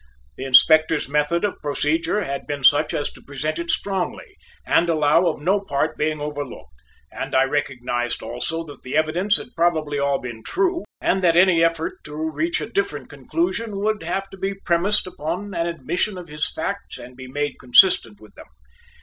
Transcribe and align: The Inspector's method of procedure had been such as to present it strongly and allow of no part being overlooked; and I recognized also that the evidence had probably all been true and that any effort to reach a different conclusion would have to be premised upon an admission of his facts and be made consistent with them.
The 0.35 0.45
Inspector's 0.45 1.07
method 1.07 1.45
of 1.45 1.61
procedure 1.61 2.23
had 2.23 2.47
been 2.47 2.63
such 2.63 2.91
as 2.91 3.11
to 3.11 3.21
present 3.21 3.59
it 3.59 3.69
strongly 3.69 4.35
and 4.65 4.89
allow 4.89 5.27
of 5.27 5.39
no 5.43 5.59
part 5.59 5.95
being 5.95 6.19
overlooked; 6.19 6.73
and 7.11 7.35
I 7.35 7.43
recognized 7.43 8.23
also 8.23 8.63
that 8.63 8.81
the 8.81 8.97
evidence 8.97 9.37
had 9.37 9.49
probably 9.55 9.99
all 9.99 10.17
been 10.17 10.41
true 10.41 10.85
and 10.99 11.21
that 11.23 11.35
any 11.35 11.63
effort 11.63 12.03
to 12.05 12.15
reach 12.15 12.61
a 12.61 12.67
different 12.71 13.11
conclusion 13.11 13.77
would 13.79 14.01
have 14.01 14.27
to 14.31 14.37
be 14.37 14.55
premised 14.65 15.05
upon 15.05 15.53
an 15.53 15.67
admission 15.67 16.17
of 16.17 16.29
his 16.29 16.49
facts 16.49 16.97
and 16.97 17.15
be 17.15 17.27
made 17.27 17.59
consistent 17.59 18.19
with 18.19 18.33
them. 18.33 18.47